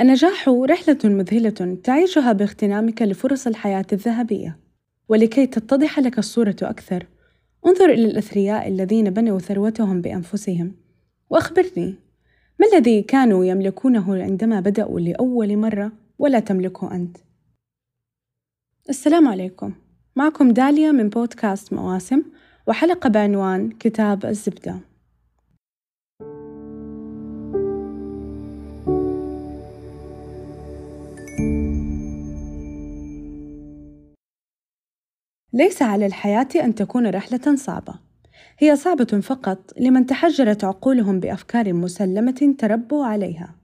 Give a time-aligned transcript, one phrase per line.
[0.00, 4.58] النجاح رحلة مذهلة تعيشها باغتنامك لفرص الحياة الذهبية.
[5.08, 7.06] ولكي تتضح لك الصورة أكثر
[7.66, 10.74] انظر إلى الأثرياء الذين بنوا ثروتهم بأنفسهم
[11.30, 11.94] وأخبرني
[12.58, 17.16] ما الذي كانوا يملكونه عندما بدأوا لأول مرة ولا تملكه أنت؟
[18.88, 19.74] السلام عليكم.
[20.16, 22.22] معكم داليا من بودكاست مواسم
[22.66, 24.87] وحلقة بعنوان كتاب الزبدة.
[35.58, 37.94] ليس على الحياة أن تكون رحلة صعبة.
[38.58, 43.54] هي صعبة فقط لمن تحجرت عقولهم بأفكار مسلمة تربوا عليها.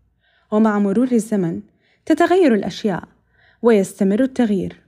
[0.52, 1.60] ومع مرور الزمن
[2.06, 3.02] تتغير الأشياء
[3.62, 4.80] ويستمر التغيير.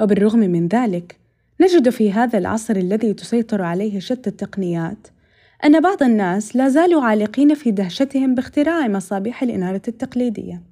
[0.00, 1.16] وبالرغم من ذلك
[1.60, 5.08] نجد في هذا العصر الذي تسيطر عليه شتى التقنيات
[5.64, 10.62] أن بعض الناس لا زالوا عالقين في دهشتهم باختراع مصابيح الإنارة التقليدية.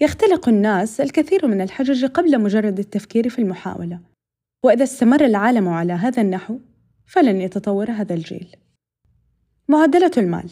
[0.00, 4.09] يختلق الناس الكثير من الحجج قبل مجرد التفكير في المحاولة
[4.62, 6.58] وإذا استمر العالم على هذا النحو
[7.06, 8.56] فلن يتطور هذا الجيل.
[9.68, 10.50] معدلة المال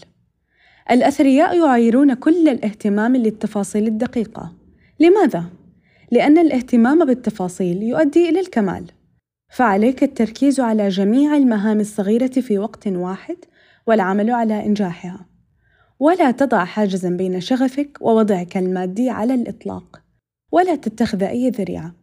[0.90, 4.52] الأثرياء يعيرون كل الاهتمام للتفاصيل الدقيقة.
[5.00, 5.44] لماذا؟
[6.10, 8.84] لأن الاهتمام بالتفاصيل يؤدي إلى الكمال.
[9.48, 13.36] فعليك التركيز على جميع المهام الصغيرة في وقت واحد
[13.86, 15.26] والعمل على إنجاحها.
[15.98, 20.02] ولا تضع حاجزا بين شغفك ووضعك المادي على الإطلاق.
[20.52, 21.94] ولا تتخذ أي ذريعة.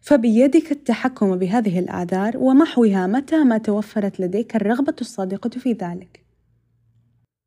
[0.00, 6.24] فبيدك التحكم بهذه الأعذار ومحوها متى ما توفرت لديك الرغبة الصادقة في ذلك.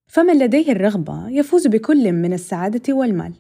[0.08, 3.34] فمن لديه الرغبة يفوز بكل من السعادة والمال،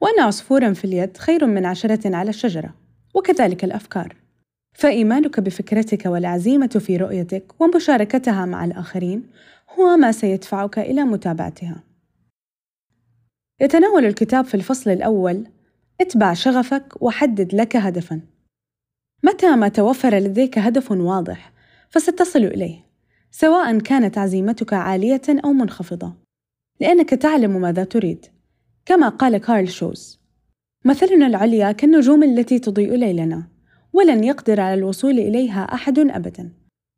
[0.00, 2.74] وأن عصفورا في اليد خير من عشرة على الشجرة،
[3.14, 4.16] وكذلك الأفكار.
[4.72, 9.26] فإيمانك بفكرتك والعزيمة في رؤيتك ومشاركتها مع الآخرين
[9.78, 11.82] هو ما سيدفعك إلى متابعتها.
[13.60, 15.46] يتناول الكتاب في الفصل الأول:
[16.00, 18.20] اتبع شغفك وحدد لك هدفًا.
[19.26, 21.52] متى ما توفر لديك هدف واضح
[21.90, 22.84] فستصل إليه
[23.30, 26.14] سواء كانت عزيمتك عالية أو منخفضة
[26.80, 28.26] لأنك تعلم ماذا تريد
[28.84, 30.20] كما قال كارل شوز.
[30.84, 33.48] مثلنا العليا كالنجوم التي تضيء ليلنا
[33.92, 36.52] ولن يقدر على الوصول إليها أحد أبدا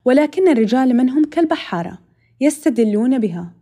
[0.04, 1.98] ولكن الرجال منهم كالبحارة
[2.40, 3.54] يستدلون بها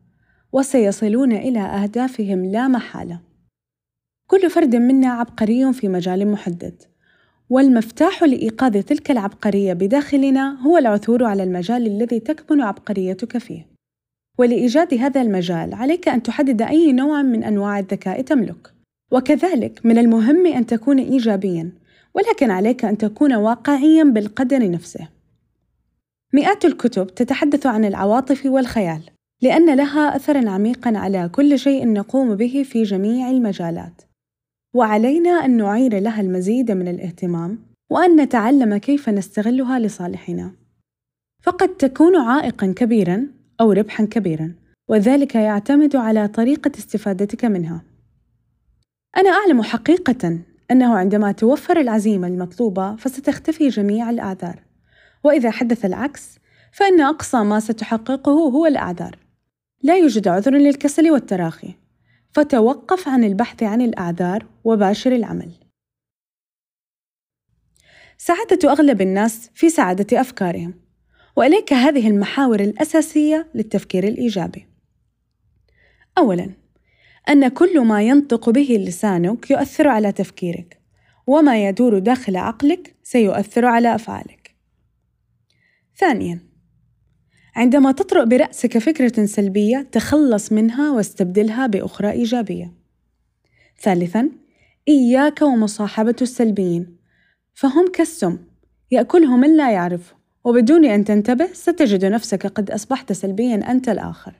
[0.52, 3.20] وسيصلون إلى أهدافهم لا محالة.
[4.26, 6.95] كل فرد منا عبقري في مجال محدد.
[7.50, 13.66] والمفتاح لإيقاظ تلك العبقرية بداخلنا هو العثور على المجال الذي تكمن عبقريتك فيه.
[14.38, 18.72] ولإيجاد هذا المجال عليك أن تحدد أي نوع من أنواع الذكاء تملك.
[19.12, 21.70] وكذلك من المهم أن تكون إيجابيًا،
[22.14, 25.08] ولكن عليك أن تكون واقعيًا بالقدر نفسه.
[26.32, 29.00] مئات الكتب تتحدث عن العواطف والخيال،
[29.42, 34.02] لأن لها أثرًا عميقًا على كل شيء نقوم به في جميع المجالات.
[34.76, 37.58] وعلينا أن نعير لها المزيد من الاهتمام
[37.90, 40.52] وأن نتعلم كيف نستغلها لصالحنا.
[41.42, 43.26] فقد تكون عائقًا كبيرًا
[43.60, 44.54] أو ربحًا كبيرًا،
[44.88, 47.82] وذلك يعتمد على طريقة استفادتك منها.
[49.16, 50.38] أنا أعلم حقيقة
[50.70, 54.62] أنه عندما توفر العزيمة المطلوبة فستختفي جميع الأعذار،
[55.24, 56.38] وإذا حدث العكس
[56.72, 59.18] فإن أقصى ما ستحققه هو الأعذار.
[59.82, 61.74] لا يوجد عذر للكسل والتراخي،
[62.36, 65.52] فتوقف عن البحث عن الأعذار وباشر العمل.
[68.18, 70.74] سعادة أغلب الناس في سعادة أفكارهم،
[71.36, 74.66] وإليك هذه المحاور الأساسية للتفكير الإيجابي.
[76.18, 76.50] أولاً،
[77.28, 80.80] أن كل ما ينطق به لسانك يؤثر على تفكيرك،
[81.26, 84.54] وما يدور داخل عقلك سيؤثر على أفعالك.
[85.96, 86.40] ثانياً،
[87.56, 92.72] عندما تطرأ برأسك فكرة سلبية تخلص منها واستبدلها بأخرى إيجابية.
[93.80, 94.30] ثالثاً،
[94.88, 96.96] إياك ومصاحبة السلبيين،
[97.54, 98.38] فهم كالسم
[98.90, 104.34] يأكله من لا يعرفه، وبدون أن تنتبه ستجد نفسك قد أصبحت سلبياً أنت الآخر.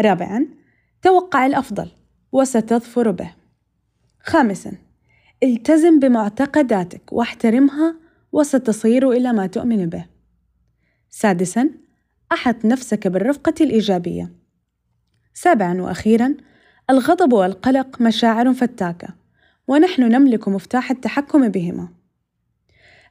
[0.00, 0.46] رابعاً،
[1.02, 1.90] توقع الأفضل
[2.32, 3.30] وستظفر به.
[4.20, 4.72] خامساً،
[5.42, 7.96] التزم بمعتقداتك واحترمها
[8.32, 10.04] وستصير إلى ما تؤمن به.
[11.10, 11.70] سادساً،
[12.32, 14.32] أحط نفسك بالرفقة الإيجابية.
[15.34, 16.34] سابعاً وأخيراً،
[16.90, 19.08] الغضب والقلق مشاعر فتاكة،
[19.68, 21.88] ونحن نملك مفتاح التحكم بهما.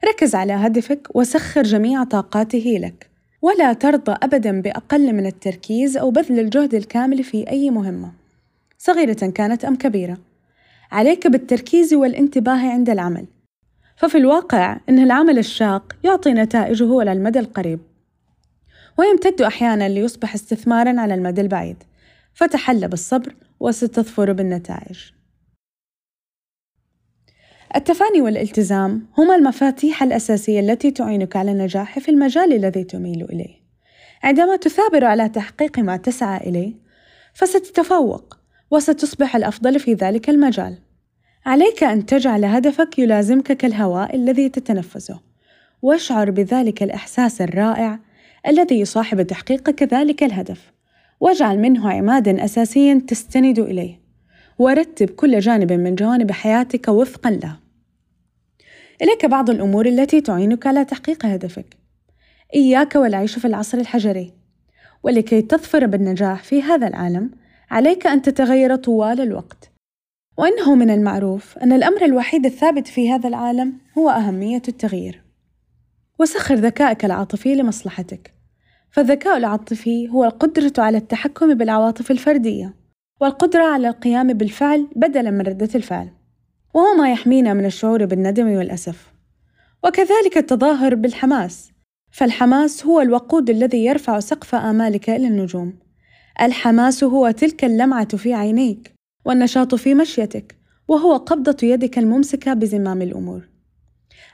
[0.08, 3.10] ركز على هدفك وسخر جميع طاقاته لك،
[3.42, 8.12] ولا ترضى أبداً بأقل من التركيز أو بذل الجهد الكامل في أي مهمة،
[8.78, 10.18] صغيرة كانت أم كبيرة.
[10.92, 13.26] عليك بالتركيز والانتباه عند العمل،
[13.96, 17.80] ففي الواقع إن العمل الشاق يعطي نتائجه على المدى القريب
[18.98, 21.76] ويمتد أحيانا ليصبح استثمارا على المدى البعيد
[22.34, 24.98] فتحل بالصبر وستظفر بالنتائج
[27.76, 33.62] التفاني والالتزام هما المفاتيح الأساسية التي تعينك على النجاح في المجال الذي تميل إليه.
[34.22, 36.72] عندما تثابر على تحقيق ما تسعى إليه،
[37.34, 38.38] فستتفوق
[38.70, 40.78] وستصبح الأفضل في ذلك المجال.
[41.46, 45.20] عليك أن تجعل هدفك يلازمك كالهواء الذي تتنفسه،
[45.82, 47.98] واشعر بذلك الإحساس الرائع
[48.48, 50.72] الذي يصاحب تحقيقك ذلك الهدف،
[51.20, 54.00] واجعل منه عمادا أساسيا تستند إليه،
[54.58, 57.56] ورتب كل جانب من جوانب حياتك وفقا له.
[59.02, 61.76] إليك بعض الأمور التي تعينك على تحقيق هدفك.
[62.54, 64.32] إياك والعيش في العصر الحجري،
[65.02, 67.30] ولكي تظفر بالنجاح في هذا العالم،
[67.70, 69.70] عليك أن تتغير طوال الوقت.
[70.38, 75.21] وإنه من المعروف أن الأمر الوحيد الثابت في هذا العالم هو أهمية التغيير.
[76.18, 78.34] وسخر ذكائك العاطفي لمصلحتك.
[78.90, 82.74] فالذكاء العاطفي هو القدرة على التحكم بالعواطف الفردية،
[83.20, 86.08] والقدرة على القيام بالفعل بدلاً من ردة الفعل.
[86.74, 89.12] وهو ما يحمينا من الشعور بالندم والأسف
[89.84, 91.72] وكذلك التظاهر بالحماس
[92.10, 95.78] فالحماس هو الوقود الذي يرفع سقف آمالك إلى النجوم
[96.42, 98.94] الحماس هو تلك اللمعة في عينيك
[99.24, 100.56] والنشاط في مشيتك
[100.88, 103.48] وهو قبضة يدك الممسكة بزمام الأمور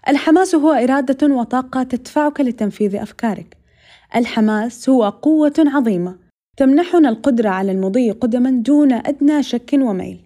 [0.08, 3.56] الحماس هو إرادة وطاقة تدفعك لتنفيذ أفكارك.
[4.16, 6.18] الحماس هو قوة عظيمة
[6.56, 10.20] تمنحنا القدرة على المضي قدما دون أدنى شك وميل.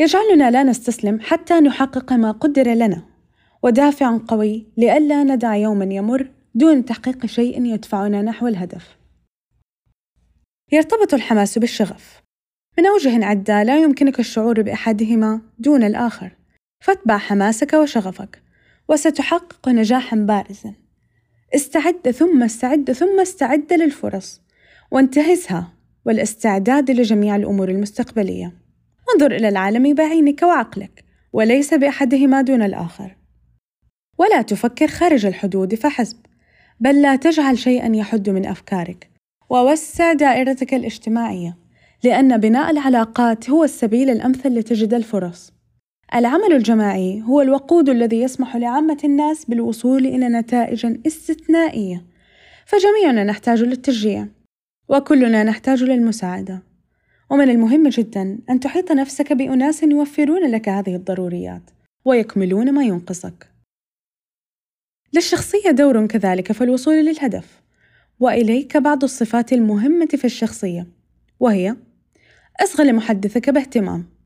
[0.00, 3.02] يجعلنا لا نستسلم حتى نحقق ما قدر لنا
[3.62, 8.96] ودافع قوي لئلا ندع يوما يمر دون تحقيق شيء يدفعنا نحو الهدف.
[10.72, 12.22] يرتبط الحماس بالشغف.
[12.78, 16.30] من أوجه عدة لا يمكنك الشعور بأحدهما دون الآخر
[16.80, 18.47] فاتبع حماسك وشغفك.
[18.88, 20.74] وستحقق نجاحا بارزا.
[21.54, 24.40] استعد ثم استعد ثم استعد للفرص
[24.90, 25.72] وانتهزها
[26.06, 28.52] والاستعداد لجميع الأمور المستقبلية.
[29.14, 33.16] انظر إلى العالم بعينك وعقلك وليس بأحدهما دون الآخر.
[34.18, 36.16] ولا تفكر خارج الحدود فحسب
[36.80, 39.10] بل لا تجعل شيئا يحد من أفكارك.
[39.50, 41.56] ووسع دائرتك الاجتماعية
[42.04, 45.57] لأن بناء العلاقات هو السبيل الأمثل لتجد الفرص.
[46.14, 52.04] العمل الجماعي هو الوقود الذي يسمح لعامة الناس بالوصول إلى نتائج استثنائية
[52.66, 54.26] فجميعنا نحتاج للتشجيع
[54.88, 56.62] وكلنا نحتاج للمساعدة
[57.30, 61.62] ومن المهم جدا أن تحيط نفسك بأناس يوفرون لك هذه الضروريات
[62.04, 63.50] ويكملون ما ينقصك.
[65.12, 67.62] للشخصية دور كذلك في الوصول للهدف،
[68.20, 70.86] وإليك بعض الصفات المهمة في الشخصية،
[71.40, 71.76] وهي:
[72.60, 74.17] اصغ لمحدثك باهتمام.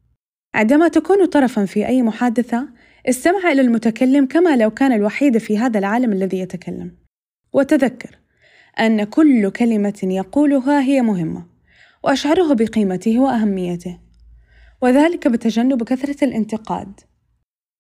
[0.55, 2.69] عندما تكون طرفًا في أي محادثة،
[3.09, 6.97] استمع إلى المتكلم كما لو كان الوحيد في هذا العالم الذي يتكلم.
[7.53, 8.19] وتذكر
[8.81, 11.47] أن كل كلمة يقولها هي مهمة،
[12.05, 13.99] وأشعره بقيمته وأهميته
[14.83, 17.01] وذلك بتجنب كثرة الانتقاد.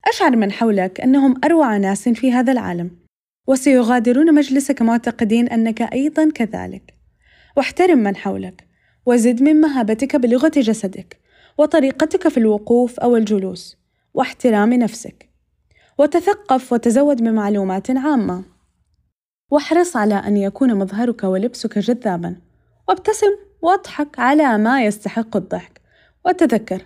[0.09, 2.91] أشعر من حولك أنهم أروع ناس في هذا العالم
[3.47, 6.95] وسيغادرون مجلسك معتقدين أنك أيضا كذلك.
[7.57, 8.65] واحترم من حولك
[9.07, 11.22] وزد من مهابتك بلغة جسدك.
[11.63, 13.77] وطريقتك في الوقوف أو الجلوس
[14.15, 15.29] واحترام نفسك.
[15.99, 18.45] وتثقف وتزود بمعلومات عامة.
[19.51, 22.37] واحرص على أن يكون مظهرك ولبسك جذابا.
[22.89, 25.81] وابتسم واضحك على ما يستحق الضحك.
[26.27, 26.83] وتذكر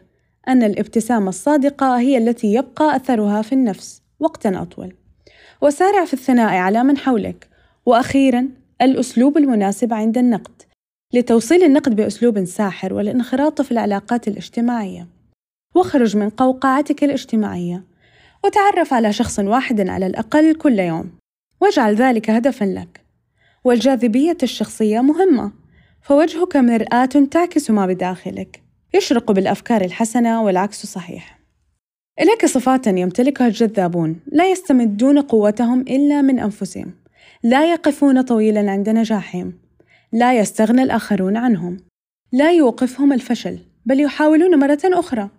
[0.48, 4.94] أن الابتسامة الصادقة هي التي يبقى أثرها في النفس وقتا أطول.
[5.62, 7.48] وسارع في الثناء على من حولك.
[7.86, 8.48] وأخيرا
[8.82, 10.62] الأسلوب المناسب عند النقد.
[11.16, 15.06] لتوصيل النقد بأسلوب ساحر والانخراط في العلاقات الاجتماعية.
[15.74, 17.84] واخرج من قوقعتك الاجتماعية.
[18.44, 21.10] وتعرف على شخص واحد على الأقل كل يوم.
[21.60, 23.00] واجعل ذلك هدفا لك.
[23.64, 25.52] والجاذبية الشخصية مهمة.
[26.02, 28.62] فوجهك مرآة تعكس ما بداخلك.
[28.94, 31.40] يشرق بالأفكار الحسنة والعكس صحيح.
[32.20, 34.20] إليك صفات يمتلكها الجذابون.
[34.26, 36.94] لا يستمدون قوتهم إلا من أنفسهم.
[37.42, 39.65] لا يقفون طويلا عند نجاحهم.
[40.12, 41.76] لا يستغنى الآخرون عنهم.
[42.32, 45.30] لا يوقفهم الفشل بل يحاولون مرة أخرى.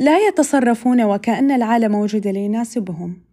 [0.00, 3.24] لا يتصرفون وكأن العالم وجد ليناسبهم.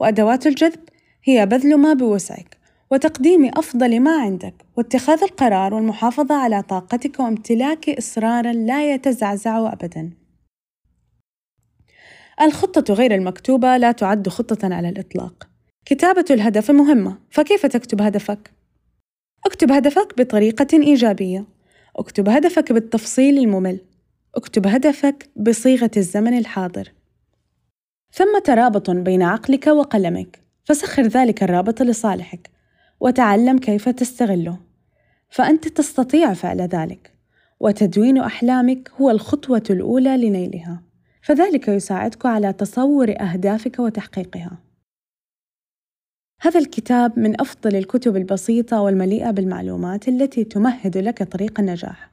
[0.00, 0.80] وأدوات الجذب
[1.24, 2.58] هي بذل ما بوسعك
[2.90, 4.54] وتقديم أفضل ما عندك.
[4.76, 10.10] واتخاذ القرار والمحافظة على طاقتك وامتلاك إصرار لا يتزعزع أبدا.
[12.40, 15.48] الخطة غير المكتوبة لا تعد خطة على الإطلاق.
[15.84, 18.57] كتابة الهدف مهمة فكيف تكتب هدفك؟
[19.46, 21.44] اكتب هدفك بطريقة إيجابية.
[21.96, 23.80] اكتب هدفك بالتفصيل الممل.
[24.34, 26.92] اكتب هدفك بصيغة الزمن الحاضر.
[28.12, 30.38] ثم ترابط بين عقلك وقلمك.
[30.64, 32.50] فسخر ذلك الرابط لصالحك.
[33.00, 34.58] وتعلم كيف تستغله.
[35.30, 37.12] فأنت تستطيع فعل ذلك.
[37.60, 40.82] وتدوين أحلامك هو الخطوة الأولى لنيلها.
[41.22, 44.67] فذلك يساعدك على تصور أهدافك وتحقيقها.
[46.40, 52.10] هذا الكتاب من أفضل الكتب البسيطة والمليئة بالمعلومات التي تمهد لك طريق النجاح،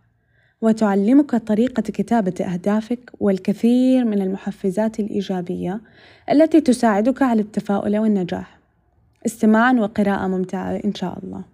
[0.61, 5.81] وتعلمك طريقة كتابة أهدافك والكثير من المحفزات الإيجابية
[6.31, 8.59] التي تساعدك على التفاؤل والنجاح.
[9.25, 11.45] استماعا وقراءة ممتعة إن شاء الله.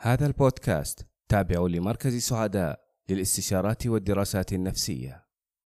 [0.00, 2.80] هذا البودكاست تابع لمركز سعداء
[3.10, 5.27] للاستشارات والدراسات النفسية